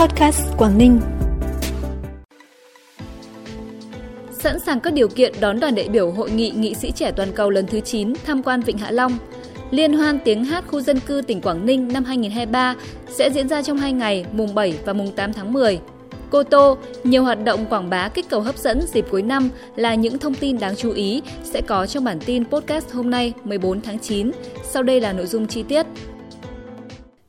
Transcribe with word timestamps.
Podcast 0.00 0.40
Quảng 0.56 0.78
Ninh. 0.78 1.00
Sẵn 4.30 4.60
sàng 4.60 4.80
các 4.80 4.92
điều 4.92 5.08
kiện 5.08 5.32
đón 5.40 5.60
đoàn 5.60 5.74
đại 5.74 5.88
biểu 5.88 6.10
Hội 6.10 6.30
nghị 6.30 6.50
nghị 6.50 6.74
sĩ 6.74 6.90
trẻ 6.90 7.12
toàn 7.12 7.32
cầu 7.32 7.50
lần 7.50 7.66
thứ 7.66 7.80
9 7.80 8.12
tham 8.26 8.42
quan 8.42 8.60
Vịnh 8.60 8.78
Hạ 8.78 8.90
Long. 8.90 9.18
Liên 9.70 9.92
hoan 9.92 10.18
tiếng 10.24 10.44
hát 10.44 10.64
khu 10.66 10.80
dân 10.80 11.00
cư 11.00 11.22
tỉnh 11.26 11.40
Quảng 11.40 11.66
Ninh 11.66 11.88
năm 11.92 12.04
2023 12.04 12.74
sẽ 13.08 13.30
diễn 13.30 13.48
ra 13.48 13.62
trong 13.62 13.76
2 13.76 13.92
ngày, 13.92 14.24
mùng 14.32 14.54
7 14.54 14.78
và 14.84 14.92
mùng 14.92 15.12
8 15.12 15.32
tháng 15.32 15.52
10. 15.52 15.80
Cô 16.30 16.42
Tô, 16.42 16.76
nhiều 17.04 17.22
hoạt 17.22 17.44
động 17.44 17.66
quảng 17.66 17.90
bá 17.90 18.08
kích 18.08 18.28
cầu 18.28 18.40
hấp 18.40 18.56
dẫn 18.56 18.80
dịp 18.92 19.06
cuối 19.10 19.22
năm 19.22 19.50
là 19.76 19.94
những 19.94 20.18
thông 20.18 20.34
tin 20.34 20.58
đáng 20.58 20.76
chú 20.76 20.92
ý 20.92 21.22
sẽ 21.44 21.60
có 21.60 21.86
trong 21.86 22.04
bản 22.04 22.18
tin 22.26 22.44
podcast 22.44 22.92
hôm 22.92 23.10
nay 23.10 23.32
14 23.44 23.80
tháng 23.80 23.98
9. 23.98 24.30
Sau 24.64 24.82
đây 24.82 25.00
là 25.00 25.12
nội 25.12 25.26
dung 25.26 25.46
chi 25.46 25.62
tiết. 25.62 25.86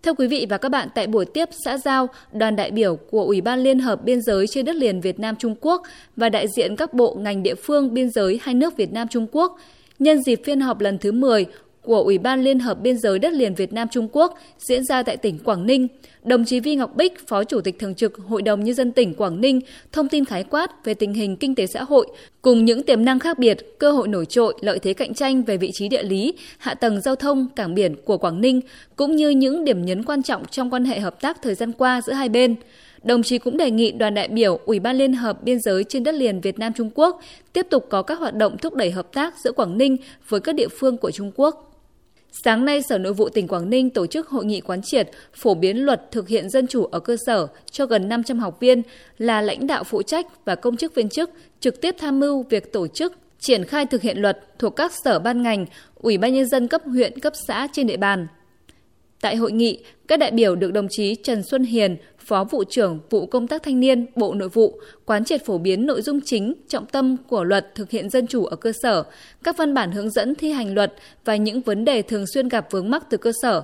Thưa 0.07 0.13
quý 0.13 0.27
vị 0.27 0.45
và 0.49 0.57
các 0.57 0.69
bạn, 0.69 0.87
tại 0.95 1.07
buổi 1.07 1.25
tiếp 1.25 1.49
xã 1.65 1.77
giao, 1.77 2.09
đoàn 2.33 2.55
đại 2.55 2.71
biểu 2.71 2.95
của 2.95 3.23
Ủy 3.23 3.41
ban 3.41 3.59
Liên 3.59 3.79
hợp 3.79 4.03
Biên 4.03 4.21
giới 4.21 4.47
trên 4.47 4.65
đất 4.65 4.75
liền 4.75 5.01
Việt 5.01 5.19
Nam 5.19 5.35
Trung 5.35 5.55
Quốc 5.61 5.81
và 6.15 6.29
đại 6.29 6.47
diện 6.47 6.75
các 6.75 6.93
bộ 6.93 7.15
ngành 7.19 7.43
địa 7.43 7.55
phương 7.55 7.93
biên 7.93 8.09
giới 8.09 8.39
hai 8.43 8.55
nước 8.55 8.77
Việt 8.77 8.93
Nam 8.93 9.07
Trung 9.07 9.27
Quốc 9.31 9.59
nhân 9.99 10.23
dịp 10.23 10.41
phiên 10.45 10.59
họp 10.59 10.79
lần 10.79 10.97
thứ 10.97 11.11
10 11.11 11.45
của 11.81 12.01
Ủy 12.01 12.17
ban 12.17 12.43
Liên 12.43 12.59
hợp 12.59 12.81
Biên 12.81 12.97
giới 12.97 13.19
đất 13.19 13.33
liền 13.33 13.55
Việt 13.55 13.73
Nam 13.73 13.87
Trung 13.91 14.07
Quốc 14.11 14.37
diễn 14.59 14.83
ra 14.83 15.03
tại 15.03 15.17
tỉnh 15.17 15.39
Quảng 15.39 15.65
Ninh, 15.65 15.87
đồng 16.23 16.45
chí 16.45 16.59
Vi 16.59 16.75
Ngọc 16.75 16.95
Bích, 16.95 17.27
Phó 17.27 17.43
Chủ 17.43 17.61
tịch 17.61 17.79
Thường 17.79 17.95
trực 17.95 18.17
Hội 18.17 18.41
đồng 18.41 18.63
Nhân 18.63 18.75
dân 18.75 18.91
tỉnh 18.91 19.13
Quảng 19.13 19.41
Ninh, 19.41 19.61
thông 19.91 20.09
tin 20.09 20.25
khái 20.25 20.43
quát 20.43 20.85
về 20.85 20.93
tình 20.93 21.13
hình 21.13 21.37
kinh 21.37 21.55
tế 21.55 21.67
xã 21.67 21.83
hội 21.83 22.07
cùng 22.47 22.65
những 22.65 22.83
tiềm 22.83 23.05
năng 23.05 23.19
khác 23.19 23.39
biệt, 23.39 23.79
cơ 23.79 23.91
hội 23.91 24.07
nổi 24.07 24.25
trội, 24.25 24.53
lợi 24.61 24.79
thế 24.79 24.93
cạnh 24.93 25.13
tranh 25.13 25.43
về 25.43 25.57
vị 25.57 25.71
trí 25.73 25.87
địa 25.87 26.03
lý, 26.03 26.33
hạ 26.57 26.73
tầng 26.73 27.01
giao 27.01 27.15
thông, 27.15 27.47
cảng 27.55 27.75
biển 27.75 27.95
của 28.05 28.17
Quảng 28.17 28.41
Ninh, 28.41 28.61
cũng 28.95 29.15
như 29.15 29.29
những 29.29 29.65
điểm 29.65 29.85
nhấn 29.85 30.03
quan 30.03 30.23
trọng 30.23 30.45
trong 30.45 30.69
quan 30.69 30.85
hệ 30.85 30.99
hợp 30.99 31.21
tác 31.21 31.41
thời 31.41 31.55
gian 31.55 31.71
qua 31.71 32.01
giữa 32.01 32.13
hai 32.13 32.29
bên. 32.29 32.55
Đồng 33.03 33.23
chí 33.23 33.37
cũng 33.37 33.57
đề 33.57 33.71
nghị 33.71 33.91
đoàn 33.91 34.13
đại 34.13 34.27
biểu 34.27 34.59
Ủy 34.65 34.79
ban 34.79 34.97
Liên 34.97 35.13
hợp 35.13 35.43
Biên 35.43 35.59
giới 35.59 35.83
trên 35.83 36.03
đất 36.03 36.15
liền 36.15 36.41
Việt 36.41 36.59
Nam 36.59 36.73
Trung 36.73 36.89
Quốc 36.95 37.21
tiếp 37.53 37.67
tục 37.69 37.85
có 37.89 38.01
các 38.01 38.19
hoạt 38.19 38.35
động 38.35 38.57
thúc 38.57 38.75
đẩy 38.75 38.91
hợp 38.91 39.13
tác 39.13 39.33
giữa 39.43 39.51
Quảng 39.51 39.77
Ninh 39.77 39.97
với 40.29 40.39
các 40.39 40.55
địa 40.55 40.67
phương 40.67 40.97
của 40.97 41.11
Trung 41.11 41.31
Quốc. 41.35 41.76
Sáng 42.43 42.65
nay, 42.65 42.81
Sở 42.81 42.97
Nội 42.97 43.13
vụ 43.13 43.29
tỉnh 43.29 43.47
Quảng 43.47 43.69
Ninh 43.69 43.89
tổ 43.89 44.07
chức 44.07 44.27
hội 44.27 44.45
nghị 44.45 44.61
quán 44.61 44.81
triệt 44.81 45.09
phổ 45.33 45.53
biến 45.53 45.85
luật 45.85 46.11
thực 46.11 46.27
hiện 46.27 46.49
dân 46.49 46.67
chủ 46.67 46.85
ở 46.85 46.99
cơ 46.99 47.17
sở 47.25 47.47
cho 47.71 47.85
gần 47.85 48.09
500 48.09 48.39
học 48.39 48.59
viên 48.59 48.81
là 49.17 49.41
lãnh 49.41 49.67
đạo 49.67 49.83
phụ 49.83 50.01
trách 50.01 50.25
và 50.45 50.55
công 50.55 50.77
chức 50.77 50.95
viên 50.95 51.09
chức 51.09 51.29
trực 51.59 51.81
tiếp 51.81 51.95
tham 51.99 52.19
mưu 52.19 52.45
việc 52.49 52.73
tổ 52.73 52.87
chức 52.87 53.13
triển 53.39 53.63
khai 53.63 53.85
thực 53.85 54.01
hiện 54.01 54.17
luật 54.17 54.59
thuộc 54.59 54.75
các 54.75 54.91
sở 55.03 55.19
ban 55.19 55.43
ngành, 55.43 55.65
ủy 55.95 56.17
ban 56.17 56.33
nhân 56.33 56.47
dân 56.47 56.67
cấp 56.67 56.81
huyện, 56.85 57.19
cấp 57.19 57.33
xã 57.47 57.67
trên 57.73 57.87
địa 57.87 57.97
bàn. 57.97 58.27
Tại 59.21 59.35
hội 59.35 59.51
nghị, 59.51 59.79
các 60.07 60.19
đại 60.19 60.31
biểu 60.31 60.55
được 60.55 60.71
đồng 60.73 60.87
chí 60.89 61.15
Trần 61.15 61.43
Xuân 61.43 61.63
Hiền, 61.63 61.97
Phó 62.17 62.43
vụ 62.43 62.63
trưởng 62.63 62.99
vụ 63.09 63.25
công 63.25 63.47
tác 63.47 63.63
thanh 63.63 63.79
niên, 63.79 64.05
Bộ 64.15 64.33
Nội 64.33 64.49
vụ 64.49 64.79
quán 65.05 65.25
triệt 65.25 65.45
phổ 65.45 65.57
biến 65.57 65.85
nội 65.85 66.01
dung 66.01 66.19
chính, 66.25 66.53
trọng 66.67 66.85
tâm 66.85 67.17
của 67.27 67.43
luật 67.43 67.75
thực 67.75 67.89
hiện 67.89 68.09
dân 68.09 68.27
chủ 68.27 68.45
ở 68.45 68.55
cơ 68.55 68.71
sở, 68.81 69.03
các 69.43 69.57
văn 69.57 69.73
bản 69.73 69.91
hướng 69.91 70.09
dẫn 70.09 70.35
thi 70.35 70.51
hành 70.51 70.73
luật 70.73 70.93
và 71.25 71.35
những 71.35 71.61
vấn 71.61 71.85
đề 71.85 72.01
thường 72.01 72.25
xuyên 72.33 72.49
gặp 72.49 72.67
vướng 72.71 72.89
mắc 72.89 73.03
từ 73.09 73.17
cơ 73.17 73.31
sở. 73.41 73.61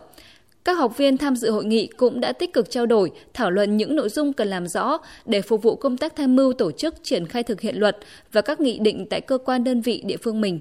Các 0.65 0.73
học 0.73 0.97
viên 0.97 1.17
tham 1.17 1.35
dự 1.35 1.51
hội 1.51 1.65
nghị 1.65 1.87
cũng 1.87 2.19
đã 2.19 2.33
tích 2.33 2.53
cực 2.53 2.69
trao 2.69 2.85
đổi, 2.85 3.11
thảo 3.33 3.51
luận 3.51 3.77
những 3.77 3.95
nội 3.95 4.09
dung 4.09 4.33
cần 4.33 4.47
làm 4.47 4.67
rõ 4.67 4.97
để 5.25 5.41
phục 5.41 5.63
vụ 5.63 5.75
công 5.75 5.97
tác 5.97 6.15
tham 6.15 6.35
mưu 6.35 6.53
tổ 6.53 6.71
chức 6.71 6.95
triển 7.03 7.27
khai 7.27 7.43
thực 7.43 7.61
hiện 7.61 7.77
luật 7.77 7.97
và 8.31 8.41
các 8.41 8.59
nghị 8.59 8.79
định 8.79 9.05
tại 9.09 9.21
cơ 9.21 9.37
quan 9.37 9.63
đơn 9.63 9.81
vị 9.81 10.01
địa 10.05 10.17
phương 10.17 10.41
mình. 10.41 10.59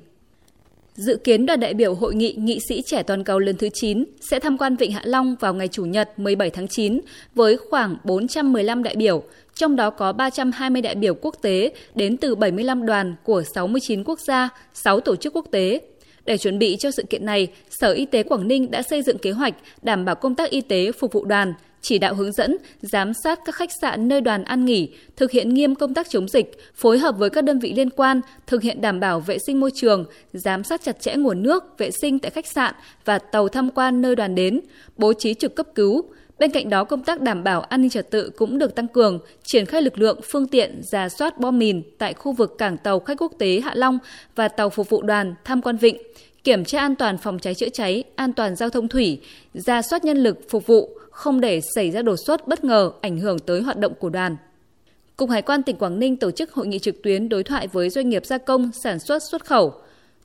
Dự 0.95 1.17
kiến 1.17 1.47
đoàn 1.47 1.61
đại 1.61 1.75
biểu 1.75 1.95
Hội 1.95 2.15
nghị 2.15 2.35
Nghị 2.39 2.59
sĩ 2.69 2.83
trẻ 2.83 3.03
toàn 3.03 3.25
cầu 3.25 3.39
lần 3.39 3.57
thứ 3.57 3.69
9 3.75 4.05
sẽ 4.31 4.41
tham 4.41 4.59
quan 4.59 4.77
Vịnh 4.77 4.93
Hạ 4.93 5.03
Long 5.05 5.37
vào 5.41 5.55
ngày 5.55 5.69
Chủ 5.69 5.85
nhật 5.85 6.19
17 6.19 6.51
tháng 6.51 6.69
9 6.69 7.01
với 7.35 7.57
khoảng 7.57 7.97
415 8.05 8.83
đại 8.83 8.97
biểu, 8.97 9.23
trong 9.55 9.77
đó 9.77 9.91
có 9.91 10.13
320 10.13 10.83
đại 10.83 10.95
biểu 10.95 11.15
quốc 11.15 11.37
tế 11.43 11.73
đến 11.95 12.17
từ 12.17 12.35
75 12.35 12.87
đoàn 12.87 13.15
của 13.25 13.43
69 13.55 14.05
quốc 14.05 14.21
gia, 14.21 14.49
6 14.75 15.01
tổ 15.01 15.17
chức 15.17 15.37
quốc 15.37 15.47
tế. 15.51 15.81
Để 16.25 16.39
chuẩn 16.39 16.59
bị 16.59 16.77
cho 16.77 16.91
sự 16.91 17.03
kiện 17.11 17.27
này, 17.27 17.49
Sở 17.71 17.93
Y 17.93 18.07
tế 18.07 18.23
Quảng 18.23 18.49
Ninh 18.49 18.71
đã 18.71 18.83
xây 18.83 19.03
dựng 19.03 19.19
kế 19.19 19.31
hoạch 19.31 19.55
đảm 19.83 20.05
bảo 20.05 20.15
công 20.15 20.35
tác 20.35 20.51
y 20.51 20.61
tế 20.61 20.93
phục 20.93 21.13
vụ 21.13 21.25
đoàn, 21.25 21.55
chỉ 21.83 21.99
đạo 21.99 22.15
hướng 22.15 22.33
dẫn, 22.33 22.57
giám 22.81 23.13
sát 23.25 23.41
các 23.45 23.55
khách 23.55 23.71
sạn 23.81 24.09
nơi 24.09 24.21
đoàn 24.21 24.45
ăn 24.45 24.65
nghỉ, 24.65 24.89
thực 25.17 25.31
hiện 25.31 25.55
nghiêm 25.55 25.75
công 25.75 25.95
tác 25.95 26.11
chống 26.11 26.29
dịch, 26.29 26.59
phối 26.75 26.99
hợp 26.99 27.15
với 27.19 27.31
các 27.31 27.45
đơn 27.45 27.59
vị 27.59 27.73
liên 27.77 27.91
quan, 27.91 28.21
thực 28.47 28.63
hiện 28.63 28.81
đảm 28.81 29.01
bảo 29.01 29.21
vệ 29.21 29.39
sinh 29.47 29.61
môi 29.61 29.71
trường, 29.75 30.05
giám 30.33 30.65
sát 30.65 30.83
chặt 30.83 31.01
chẽ 31.01 31.15
nguồn 31.15 31.43
nước, 31.43 31.79
vệ 31.79 31.91
sinh 31.91 32.19
tại 32.19 32.31
khách 32.31 32.47
sạn 32.47 32.75
và 33.05 33.19
tàu 33.19 33.49
tham 33.49 33.71
quan 33.71 34.03
nơi 34.03 34.17
đoàn 34.17 34.35
đến, 34.35 34.61
bố 34.97 35.13
trí 35.13 35.35
trực 35.35 35.55
cấp 35.55 35.67
cứu. 35.75 36.05
Bên 36.39 36.51
cạnh 36.51 36.71
đó, 36.71 36.85
công 36.85 37.05
tác 37.05 37.21
đảm 37.21 37.45
bảo 37.45 37.61
an 37.61 37.83
ninh 37.83 37.91
trật 37.91 38.11
tự 38.11 38.31
cũng 38.31 38.59
được 38.59 38.75
tăng 38.75 38.89
cường, 38.89 39.19
triển 39.45 39.67
khai 39.67 39.83
lực 39.83 39.99
lượng, 39.99 40.21
phương 40.33 40.49
tiện, 40.49 40.81
giả 40.83 41.09
soát 41.09 41.39
bom 41.39 41.59
mìn 41.59 41.83
tại 41.99 42.15
khu 42.15 42.33
vực 42.33 42.55
cảng 42.59 42.77
tàu 42.77 43.01
khách 43.01 43.23
quốc 43.23 43.33
tế 43.39 43.61
Hạ 43.61 43.73
Long 43.75 43.99
và 44.35 44.49
tàu 44.49 44.71
phục 44.71 44.89
vụ 44.89 45.03
đoàn 45.03 45.35
tham 45.45 45.63
quan 45.63 45.77
vịnh, 45.77 45.97
kiểm 46.45 46.65
tra 46.65 46.81
an 46.81 46.97
toàn 46.97 47.19
phòng 47.19 47.39
cháy 47.39 47.55
chữa 47.55 47.69
cháy, 47.69 48.05
an 48.17 48.33
toàn 48.33 48.57
giao 48.57 48.71
thông 48.71 48.89
thủy, 48.89 49.21
ra 49.55 49.83
soát 49.83 50.05
nhân 50.05 50.17
lực 50.17 50.39
phục 50.49 50.67
vụ, 50.67 50.91
không 51.11 51.41
để 51.41 51.61
xảy 51.75 51.91
ra 51.91 52.03
đột 52.03 52.17
xuất 52.27 52.49
bất 52.49 52.65
ngờ 52.65 52.93
ảnh 53.01 53.19
hưởng 53.19 53.39
tới 53.39 53.63
hoạt 53.63 53.79
động 53.79 53.95
của 53.95 54.11
đoàn. 54.11 54.37
Cục 55.17 55.31
Hải 55.31 55.43
quan 55.43 55.63
tỉnh 55.63 55.77
Quảng 55.77 55.99
Ninh 55.99 56.17
tổ 56.17 56.31
chức 56.31 56.53
hội 56.53 56.67
nghị 56.67 56.79
trực 56.79 57.03
tuyến 57.03 57.29
đối 57.29 57.43
thoại 57.43 57.67
với 57.67 57.91
doanh 57.91 58.09
nghiệp 58.09 58.27
gia 58.27 58.39
công, 58.39 58.71
sản 58.85 58.99
xuất, 58.99 59.23
xuất 59.31 59.45
khẩu. 59.45 59.73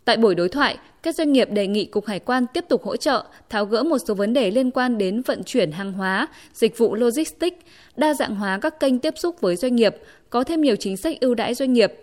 Tại 0.05 0.17
buổi 0.17 0.35
đối 0.35 0.49
thoại, 0.49 0.77
các 1.03 1.15
doanh 1.15 1.33
nghiệp 1.33 1.51
đề 1.51 1.67
nghị 1.67 1.85
Cục 1.85 2.05
Hải 2.05 2.19
quan 2.19 2.45
tiếp 2.53 2.65
tục 2.69 2.83
hỗ 2.83 2.97
trợ, 2.97 3.23
tháo 3.49 3.65
gỡ 3.65 3.83
một 3.83 3.97
số 4.07 4.13
vấn 4.13 4.33
đề 4.33 4.51
liên 4.51 4.71
quan 4.71 4.97
đến 4.97 5.21
vận 5.21 5.43
chuyển 5.43 5.71
hàng 5.71 5.93
hóa, 5.93 6.27
dịch 6.53 6.77
vụ 6.77 6.95
logistics, 6.95 7.57
đa 7.95 8.13
dạng 8.13 8.35
hóa 8.35 8.59
các 8.61 8.79
kênh 8.79 8.99
tiếp 8.99 9.13
xúc 9.17 9.41
với 9.41 9.55
doanh 9.55 9.75
nghiệp, 9.75 9.95
có 10.29 10.43
thêm 10.43 10.61
nhiều 10.61 10.75
chính 10.75 10.97
sách 10.97 11.19
ưu 11.19 11.35
đãi 11.35 11.53
doanh 11.53 11.73
nghiệp. 11.73 11.93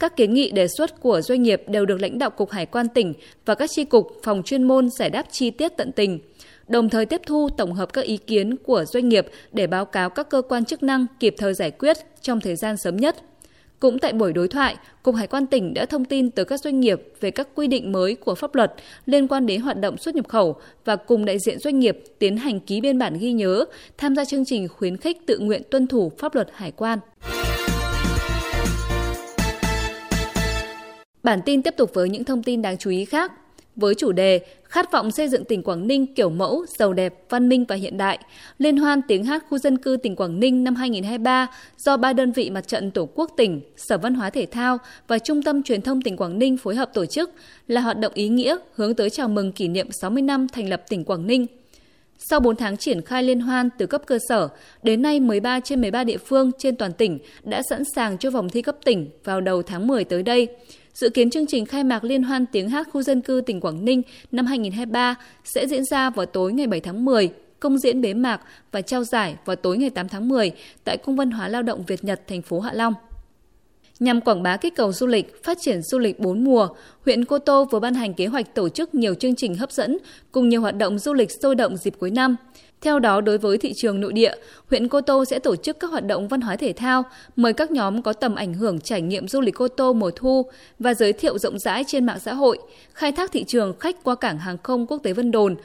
Các 0.00 0.16
kiến 0.16 0.34
nghị 0.34 0.50
đề 0.50 0.68
xuất 0.68 1.00
của 1.00 1.20
doanh 1.20 1.42
nghiệp 1.42 1.62
đều 1.68 1.86
được 1.86 2.00
lãnh 2.00 2.18
đạo 2.18 2.30
Cục 2.30 2.50
Hải 2.50 2.66
quan 2.66 2.88
tỉnh 2.88 3.14
và 3.44 3.54
các 3.54 3.70
tri 3.70 3.84
cục, 3.84 4.20
phòng 4.22 4.42
chuyên 4.42 4.62
môn 4.62 4.90
giải 4.90 5.10
đáp 5.10 5.26
chi 5.30 5.50
tiết 5.50 5.68
tận 5.76 5.92
tình– 5.92 6.18
đồng 6.70 6.88
thời 6.88 7.06
tiếp 7.06 7.20
thu 7.26 7.48
tổng 7.56 7.72
hợp 7.72 7.92
các 7.92 8.04
ý 8.04 8.16
kiến 8.16 8.56
của 8.56 8.84
doanh 8.84 9.08
nghiệp 9.08 9.26
để 9.52 9.66
báo 9.66 9.84
cáo 9.84 10.10
các 10.10 10.30
cơ 10.30 10.42
quan 10.42 10.64
chức 10.64 10.82
năng 10.82 11.06
kịp 11.20 11.34
thời 11.38 11.54
giải 11.54 11.70
quyết 11.70 11.96
trong 12.22 12.40
thời 12.40 12.56
gian 12.56 12.76
sớm 12.76 12.96
nhất. 12.96 13.16
Cũng 13.80 13.98
tại 13.98 14.12
buổi 14.12 14.32
đối 14.32 14.48
thoại, 14.48 14.76
Cục 15.02 15.14
Hải 15.14 15.26
quan 15.26 15.46
tỉnh 15.46 15.74
đã 15.74 15.86
thông 15.86 16.04
tin 16.04 16.30
tới 16.30 16.44
các 16.44 16.60
doanh 16.60 16.80
nghiệp 16.80 17.02
về 17.20 17.30
các 17.30 17.48
quy 17.54 17.66
định 17.66 17.92
mới 17.92 18.14
của 18.14 18.34
pháp 18.34 18.54
luật 18.54 18.74
liên 19.06 19.28
quan 19.28 19.46
đến 19.46 19.60
hoạt 19.60 19.80
động 19.80 19.96
xuất 19.96 20.14
nhập 20.14 20.28
khẩu 20.28 20.56
và 20.84 20.96
cùng 20.96 21.24
đại 21.24 21.38
diện 21.38 21.58
doanh 21.58 21.78
nghiệp 21.78 21.98
tiến 22.18 22.36
hành 22.36 22.60
ký 22.60 22.80
biên 22.80 22.98
bản 22.98 23.18
ghi 23.18 23.32
nhớ, 23.32 23.64
tham 23.98 24.16
gia 24.16 24.24
chương 24.24 24.44
trình 24.44 24.68
khuyến 24.68 24.96
khích 24.96 25.26
tự 25.26 25.38
nguyện 25.38 25.62
tuân 25.70 25.86
thủ 25.86 26.12
pháp 26.18 26.34
luật 26.34 26.48
hải 26.54 26.70
quan. 26.70 26.98
Bản 31.22 31.40
tin 31.44 31.62
tiếp 31.62 31.74
tục 31.76 31.90
với 31.94 32.08
những 32.08 32.24
thông 32.24 32.42
tin 32.42 32.62
đáng 32.62 32.78
chú 32.78 32.90
ý 32.90 33.04
khác 33.04 33.32
với 33.76 33.94
chủ 33.94 34.12
đề 34.12 34.40
Khát 34.70 34.92
vọng 34.92 35.10
xây 35.10 35.28
dựng 35.28 35.44
tỉnh 35.44 35.62
Quảng 35.62 35.86
Ninh 35.86 36.14
kiểu 36.14 36.30
mẫu, 36.30 36.66
giàu 36.78 36.92
đẹp, 36.92 37.14
văn 37.28 37.48
minh 37.48 37.64
và 37.68 37.76
hiện 37.76 37.98
đại. 37.98 38.18
Liên 38.58 38.76
hoan 38.76 39.02
tiếng 39.08 39.24
hát 39.24 39.44
khu 39.48 39.58
dân 39.58 39.78
cư 39.78 39.96
tỉnh 40.02 40.16
Quảng 40.16 40.40
Ninh 40.40 40.64
năm 40.64 40.74
2023 40.74 41.46
do 41.78 41.96
ba 41.96 42.12
đơn 42.12 42.32
vị 42.32 42.50
mặt 42.50 42.68
trận 42.68 42.90
Tổ 42.90 43.08
quốc 43.14 43.30
tỉnh, 43.36 43.60
Sở 43.76 43.98
Văn 43.98 44.14
hóa 44.14 44.30
Thể 44.30 44.46
thao 44.46 44.78
và 45.08 45.18
Trung 45.18 45.42
tâm 45.42 45.62
Truyền 45.62 45.82
thông 45.82 46.02
tỉnh 46.02 46.16
Quảng 46.16 46.38
Ninh 46.38 46.56
phối 46.56 46.74
hợp 46.74 46.90
tổ 46.94 47.06
chức 47.06 47.30
là 47.66 47.80
hoạt 47.80 47.98
động 47.98 48.12
ý 48.14 48.28
nghĩa 48.28 48.56
hướng 48.74 48.94
tới 48.94 49.10
chào 49.10 49.28
mừng 49.28 49.52
kỷ 49.52 49.68
niệm 49.68 49.92
60 49.92 50.22
năm 50.22 50.48
thành 50.48 50.68
lập 50.68 50.82
tỉnh 50.88 51.04
Quảng 51.04 51.26
Ninh. 51.26 51.46
Sau 52.18 52.40
4 52.40 52.56
tháng 52.56 52.76
triển 52.76 53.02
khai 53.02 53.22
liên 53.22 53.40
hoan 53.40 53.68
từ 53.78 53.86
cấp 53.86 54.02
cơ 54.06 54.18
sở, 54.28 54.48
đến 54.82 55.02
nay 55.02 55.20
13 55.20 55.60
trên 55.60 55.80
13 55.80 56.04
địa 56.04 56.18
phương 56.18 56.50
trên 56.58 56.76
toàn 56.76 56.92
tỉnh 56.92 57.18
đã 57.44 57.62
sẵn 57.70 57.82
sàng 57.94 58.18
cho 58.18 58.30
vòng 58.30 58.48
thi 58.48 58.62
cấp 58.62 58.76
tỉnh 58.84 59.10
vào 59.24 59.40
đầu 59.40 59.62
tháng 59.62 59.86
10 59.86 60.04
tới 60.04 60.22
đây. 60.22 60.48
Dự 60.94 61.10
kiến 61.10 61.30
chương 61.30 61.46
trình 61.46 61.66
khai 61.66 61.84
mạc 61.84 62.04
Liên 62.04 62.22
hoan 62.22 62.46
tiếng 62.46 62.68
hát 62.68 62.88
khu 62.92 63.02
dân 63.02 63.20
cư 63.20 63.42
tỉnh 63.46 63.60
Quảng 63.60 63.84
Ninh 63.84 64.02
năm 64.32 64.46
2023 64.46 65.14
sẽ 65.44 65.66
diễn 65.66 65.84
ra 65.84 66.10
vào 66.10 66.26
tối 66.26 66.52
ngày 66.52 66.66
7 66.66 66.80
tháng 66.80 67.04
10, 67.04 67.30
công 67.60 67.78
diễn 67.78 68.00
bế 68.00 68.14
mạc 68.14 68.40
và 68.72 68.82
trao 68.82 69.04
giải 69.04 69.36
vào 69.44 69.56
tối 69.56 69.78
ngày 69.78 69.90
8 69.90 70.08
tháng 70.08 70.28
10 70.28 70.52
tại 70.84 70.96
Cung 70.96 71.16
văn 71.16 71.30
hóa 71.30 71.48
lao 71.48 71.62
động 71.62 71.84
Việt 71.86 72.04
Nhật, 72.04 72.20
thành 72.26 72.42
phố 72.42 72.60
Hạ 72.60 72.72
Long. 72.72 72.94
Nhằm 74.00 74.20
quảng 74.20 74.42
bá 74.42 74.56
kích 74.56 74.76
cầu 74.76 74.92
du 74.92 75.06
lịch, 75.06 75.44
phát 75.44 75.58
triển 75.60 75.82
du 75.82 75.98
lịch 75.98 76.20
bốn 76.20 76.44
mùa, 76.44 76.68
huyện 77.04 77.24
Cô 77.24 77.38
Tô 77.38 77.64
vừa 77.64 77.80
ban 77.80 77.94
hành 77.94 78.14
kế 78.14 78.26
hoạch 78.26 78.54
tổ 78.54 78.68
chức 78.68 78.94
nhiều 78.94 79.14
chương 79.14 79.36
trình 79.36 79.54
hấp 79.54 79.72
dẫn 79.72 79.98
cùng 80.32 80.48
nhiều 80.48 80.60
hoạt 80.60 80.76
động 80.76 80.98
du 80.98 81.12
lịch 81.12 81.30
sôi 81.42 81.54
động 81.54 81.76
dịp 81.76 81.94
cuối 81.98 82.10
năm. 82.10 82.36
Theo 82.80 82.98
đó, 82.98 83.20
đối 83.20 83.38
với 83.38 83.58
thị 83.58 83.72
trường 83.76 84.00
nội 84.00 84.12
địa, 84.12 84.34
huyện 84.70 84.88
Cô 84.88 85.00
Tô 85.00 85.24
sẽ 85.24 85.38
tổ 85.38 85.56
chức 85.56 85.80
các 85.80 85.90
hoạt 85.90 86.06
động 86.06 86.28
văn 86.28 86.40
hóa 86.40 86.56
thể 86.56 86.72
thao, 86.72 87.02
mời 87.36 87.52
các 87.52 87.70
nhóm 87.70 88.02
có 88.02 88.12
tầm 88.12 88.34
ảnh 88.34 88.54
hưởng 88.54 88.80
trải 88.80 89.02
nghiệm 89.02 89.28
du 89.28 89.40
lịch 89.40 89.54
Cô 89.54 89.68
Tô 89.68 89.92
mùa 89.92 90.10
thu 90.10 90.46
và 90.78 90.94
giới 90.94 91.12
thiệu 91.12 91.38
rộng 91.38 91.58
rãi 91.58 91.84
trên 91.86 92.06
mạng 92.06 92.20
xã 92.20 92.34
hội, 92.34 92.58
khai 92.92 93.12
thác 93.12 93.32
thị 93.32 93.44
trường 93.44 93.78
khách 93.80 94.04
qua 94.04 94.14
cảng 94.14 94.38
hàng 94.38 94.56
không 94.62 94.86
quốc 94.86 94.98
tế 95.02 95.12
Vân 95.12 95.30
Đồn, 95.30 95.56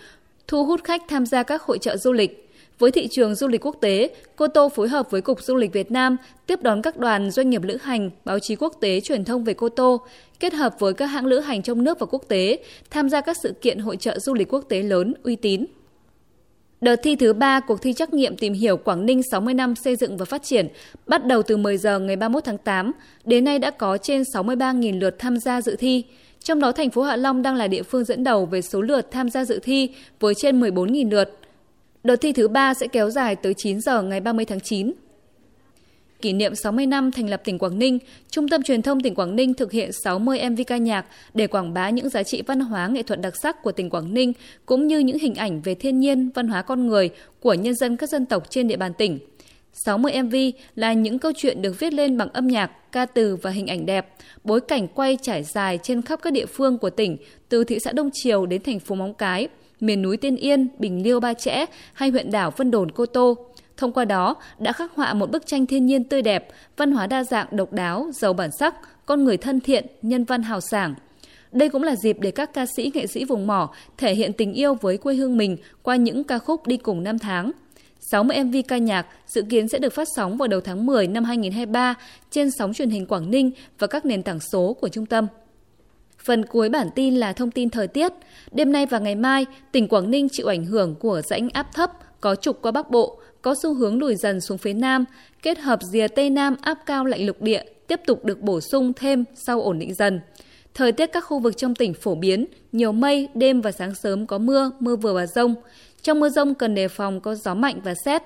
thu 0.47 0.65
hút 0.65 0.83
khách 0.83 1.01
tham 1.07 1.25
gia 1.25 1.43
các 1.43 1.61
hội 1.61 1.77
trợ 1.77 1.97
du 1.97 2.11
lịch. 2.11 2.44
Với 2.79 2.91
thị 2.91 3.07
trường 3.07 3.35
du 3.35 3.47
lịch 3.47 3.65
quốc 3.65 3.75
tế, 3.81 4.09
Cô 4.35 4.47
Tô 4.47 4.69
phối 4.69 4.87
hợp 4.87 5.11
với 5.11 5.21
Cục 5.21 5.43
Du 5.43 5.55
lịch 5.55 5.73
Việt 5.73 5.91
Nam 5.91 6.17
tiếp 6.45 6.61
đón 6.61 6.81
các 6.81 6.97
đoàn 6.97 7.31
doanh 7.31 7.49
nghiệp 7.49 7.63
lữ 7.63 7.77
hành, 7.81 8.09
báo 8.25 8.39
chí 8.39 8.55
quốc 8.55 8.73
tế 8.81 8.99
truyền 8.99 9.25
thông 9.25 9.43
về 9.43 9.53
Cô 9.53 9.69
Tô, 9.69 10.01
kết 10.39 10.53
hợp 10.53 10.75
với 10.79 10.93
các 10.93 11.05
hãng 11.05 11.25
lữ 11.25 11.39
hành 11.39 11.61
trong 11.61 11.83
nước 11.83 11.99
và 11.99 12.05
quốc 12.05 12.23
tế, 12.27 12.59
tham 12.89 13.09
gia 13.09 13.21
các 13.21 13.37
sự 13.43 13.53
kiện 13.61 13.79
hội 13.79 13.97
trợ 13.97 14.19
du 14.19 14.33
lịch 14.33 14.53
quốc 14.53 14.65
tế 14.69 14.83
lớn 14.83 15.13
uy 15.23 15.35
tín. 15.35 15.65
Đợt 16.81 16.95
thi 17.03 17.15
thứ 17.15 17.33
3 17.33 17.59
cuộc 17.59 17.81
thi 17.81 17.93
trắc 17.93 18.13
nghiệm 18.13 18.37
tìm 18.37 18.53
hiểu 18.53 18.77
Quảng 18.77 19.05
Ninh 19.05 19.21
60 19.31 19.53
năm 19.53 19.75
xây 19.75 19.95
dựng 19.95 20.17
và 20.17 20.25
phát 20.25 20.43
triển 20.43 20.67
bắt 21.07 21.25
đầu 21.25 21.43
từ 21.43 21.57
10 21.57 21.77
giờ 21.77 21.99
ngày 21.99 22.15
31 22.15 22.43
tháng 22.43 22.57
8. 22.57 22.91
Đến 23.25 23.43
nay 23.43 23.59
đã 23.59 23.71
có 23.71 23.97
trên 23.97 24.21
63.000 24.21 24.99
lượt 24.99 25.15
tham 25.19 25.37
gia 25.37 25.61
dự 25.61 25.75
thi. 25.75 26.03
Trong 26.39 26.59
đó 26.59 26.71
thành 26.71 26.89
phố 26.89 27.01
Hạ 27.01 27.15
Long 27.15 27.41
đang 27.41 27.55
là 27.55 27.67
địa 27.67 27.83
phương 27.83 28.03
dẫn 28.03 28.23
đầu 28.23 28.45
về 28.45 28.61
số 28.61 28.81
lượt 28.81 29.11
tham 29.11 29.29
gia 29.29 29.45
dự 29.45 29.59
thi 29.63 29.89
với 30.19 30.33
trên 30.35 30.61
14.000 30.61 31.11
lượt. 31.11 31.39
Đợt 32.05 32.15
thi 32.15 32.31
thứ 32.31 32.47
3 32.47 32.73
sẽ 32.73 32.87
kéo 32.87 33.09
dài 33.09 33.35
tới 33.35 33.53
9 33.53 33.81
giờ 33.81 34.01
ngày 34.01 34.19
30 34.19 34.45
tháng 34.45 34.59
9 34.59 34.91
kỷ 36.21 36.33
niệm 36.33 36.55
60 36.55 36.85
năm 36.85 37.11
thành 37.11 37.29
lập 37.29 37.41
tỉnh 37.43 37.59
Quảng 37.59 37.79
Ninh, 37.79 37.99
Trung 38.29 38.49
tâm 38.49 38.63
Truyền 38.63 38.81
thông 38.81 39.01
tỉnh 39.01 39.15
Quảng 39.15 39.35
Ninh 39.35 39.53
thực 39.53 39.71
hiện 39.71 39.91
60 40.03 40.49
MV 40.49 40.61
ca 40.67 40.77
nhạc 40.77 41.05
để 41.33 41.47
quảng 41.47 41.73
bá 41.73 41.89
những 41.89 42.09
giá 42.09 42.23
trị 42.23 42.41
văn 42.47 42.59
hóa 42.59 42.87
nghệ 42.87 43.03
thuật 43.03 43.21
đặc 43.21 43.33
sắc 43.35 43.63
của 43.63 43.71
tỉnh 43.71 43.89
Quảng 43.89 44.13
Ninh 44.13 44.33
cũng 44.65 44.87
như 44.87 44.99
những 44.99 45.19
hình 45.19 45.35
ảnh 45.35 45.61
về 45.61 45.75
thiên 45.75 45.99
nhiên, 45.99 46.29
văn 46.35 46.47
hóa 46.47 46.61
con 46.61 46.87
người 46.87 47.09
của 47.39 47.53
nhân 47.53 47.75
dân 47.75 47.97
các 47.97 48.09
dân 48.09 48.25
tộc 48.25 48.49
trên 48.49 48.67
địa 48.67 48.77
bàn 48.77 48.93
tỉnh. 48.93 49.19
60 49.73 50.21
MV 50.23 50.35
là 50.75 50.93
những 50.93 51.19
câu 51.19 51.31
chuyện 51.35 51.61
được 51.61 51.79
viết 51.79 51.93
lên 51.93 52.17
bằng 52.17 52.29
âm 52.33 52.47
nhạc, 52.47 52.91
ca 52.91 53.05
từ 53.05 53.35
và 53.35 53.51
hình 53.51 53.67
ảnh 53.67 53.85
đẹp, 53.85 54.13
bối 54.43 54.61
cảnh 54.61 54.87
quay 54.87 55.17
trải 55.21 55.43
dài 55.43 55.79
trên 55.83 56.01
khắp 56.01 56.19
các 56.23 56.33
địa 56.33 56.45
phương 56.45 56.77
của 56.77 56.89
tỉnh, 56.89 57.17
từ 57.49 57.63
thị 57.63 57.77
xã 57.85 57.91
Đông 57.91 58.09
Triều 58.13 58.45
đến 58.45 58.61
thành 58.63 58.79
phố 58.79 58.95
Móng 58.95 59.13
Cái, 59.13 59.47
miền 59.79 60.01
núi 60.01 60.17
Tiên 60.17 60.35
Yên, 60.35 60.67
Bình 60.79 61.03
Liêu 61.03 61.19
Ba 61.19 61.33
Chẽ 61.33 61.65
hay 61.93 62.09
huyện 62.09 62.31
đảo 62.31 62.51
Vân 62.57 62.71
Đồn 62.71 62.91
Cô 62.91 63.05
Tô. 63.05 63.37
Thông 63.77 63.91
qua 63.91 64.05
đó 64.05 64.35
đã 64.59 64.71
khắc 64.71 64.95
họa 64.95 65.13
một 65.13 65.31
bức 65.31 65.47
tranh 65.47 65.65
thiên 65.65 65.85
nhiên 65.85 66.03
tươi 66.03 66.21
đẹp, 66.21 66.47
văn 66.77 66.91
hóa 66.91 67.07
đa 67.07 67.23
dạng 67.23 67.47
độc 67.51 67.73
đáo, 67.73 68.09
giàu 68.13 68.33
bản 68.33 68.49
sắc, 68.59 68.75
con 69.05 69.23
người 69.23 69.37
thân 69.37 69.59
thiện, 69.59 69.85
nhân 70.01 70.23
văn 70.23 70.43
hào 70.43 70.61
sảng. 70.61 70.95
Đây 71.51 71.69
cũng 71.69 71.83
là 71.83 71.95
dịp 71.95 72.17
để 72.19 72.31
các 72.31 72.53
ca 72.53 72.65
sĩ 72.75 72.91
nghệ 72.93 73.07
sĩ 73.07 73.25
vùng 73.25 73.47
mỏ 73.47 73.69
thể 73.97 74.15
hiện 74.15 74.33
tình 74.33 74.53
yêu 74.53 74.73
với 74.73 74.97
quê 74.97 75.15
hương 75.15 75.37
mình 75.37 75.57
qua 75.83 75.95
những 75.95 76.23
ca 76.23 76.39
khúc 76.39 76.67
đi 76.67 76.77
cùng 76.77 77.03
năm 77.03 77.19
tháng. 77.19 77.51
60 78.11 78.43
MV 78.43 78.55
ca 78.67 78.77
nhạc 78.77 79.05
dự 79.27 79.41
kiến 79.41 79.67
sẽ 79.67 79.79
được 79.79 79.93
phát 79.93 80.07
sóng 80.15 80.37
vào 80.37 80.47
đầu 80.47 80.61
tháng 80.61 80.85
10 80.85 81.07
năm 81.07 81.23
2023 81.23 81.95
trên 82.31 82.51
sóng 82.51 82.73
truyền 82.73 82.89
hình 82.89 83.05
Quảng 83.05 83.31
Ninh 83.31 83.51
và 83.79 83.87
các 83.87 84.05
nền 84.05 84.23
tảng 84.23 84.39
số 84.39 84.73
của 84.73 84.89
trung 84.89 85.05
tâm. 85.05 85.27
Phần 86.25 86.45
cuối 86.45 86.69
bản 86.69 86.89
tin 86.95 87.15
là 87.15 87.33
thông 87.33 87.51
tin 87.51 87.69
thời 87.69 87.87
tiết. 87.87 88.13
Đêm 88.51 88.71
nay 88.71 88.85
và 88.85 88.99
ngày 88.99 89.15
mai, 89.15 89.45
tỉnh 89.71 89.87
Quảng 89.87 90.11
Ninh 90.11 90.27
chịu 90.31 90.47
ảnh 90.47 90.65
hưởng 90.65 90.95
của 90.95 91.21
rãnh 91.21 91.49
áp 91.49 91.67
thấp 91.73 91.91
có 92.21 92.35
trục 92.35 92.61
qua 92.61 92.71
Bắc 92.71 92.91
Bộ, 92.91 93.19
có 93.41 93.55
xu 93.63 93.73
hướng 93.73 93.99
lùi 93.99 94.15
dần 94.15 94.41
xuống 94.41 94.57
phía 94.57 94.73
Nam, 94.73 95.05
kết 95.41 95.59
hợp 95.59 95.79
rìa 95.83 96.07
Tây 96.07 96.29
Nam 96.29 96.55
áp 96.61 96.77
cao 96.85 97.05
lạnh 97.05 97.25
lục 97.25 97.41
địa 97.41 97.63
tiếp 97.87 98.01
tục 98.05 98.25
được 98.25 98.41
bổ 98.41 98.61
sung 98.61 98.93
thêm 98.93 99.23
sau 99.35 99.61
ổn 99.61 99.79
định 99.79 99.93
dần. 99.93 100.19
Thời 100.73 100.91
tiết 100.91 101.05
các 101.13 101.21
khu 101.21 101.39
vực 101.39 101.57
trong 101.57 101.75
tỉnh 101.75 101.93
phổ 101.93 102.15
biến, 102.15 102.45
nhiều 102.71 102.91
mây, 102.91 103.29
đêm 103.33 103.61
và 103.61 103.71
sáng 103.71 103.95
sớm 103.95 104.27
có 104.27 104.37
mưa, 104.37 104.71
mưa 104.79 104.95
vừa 104.95 105.13
và 105.13 105.25
rông. 105.25 105.55
Trong 106.01 106.19
mưa 106.19 106.29
rông 106.29 106.55
cần 106.55 106.75
đề 106.75 106.87
phòng 106.87 107.21
có 107.21 107.35
gió 107.35 107.53
mạnh 107.53 107.79
và 107.83 107.93
xét. 108.05 108.21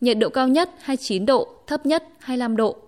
Nhiệt 0.00 0.18
độ 0.18 0.28
cao 0.28 0.48
nhất 0.48 0.70
29 0.80 1.26
độ, 1.26 1.48
thấp 1.66 1.86
nhất 1.86 2.04
25 2.18 2.56
độ. 2.56 2.85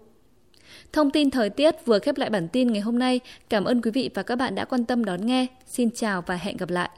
Thông 0.93 1.11
tin 1.11 1.31
thời 1.31 1.51
tiết 1.51 1.87
vừa 1.87 1.99
khép 1.99 2.19
lại 2.19 2.31
bản 2.31 2.49
tin 2.49 2.73
ngày 2.73 2.81
hôm 2.81 2.99
nay. 2.99 3.21
Cảm 3.49 3.65
ơn 3.65 3.83
quý 3.83 3.91
vị 3.91 4.11
và 4.15 4.23
các 4.23 4.37
bạn 4.37 4.55
đã 4.55 4.65
quan 4.65 4.85
tâm 4.85 5.05
đón 5.05 5.27
nghe. 5.27 5.47
Xin 5.67 5.91
chào 5.91 6.23
và 6.27 6.37
hẹn 6.37 6.57
gặp 6.57 6.71
lại. 6.71 6.91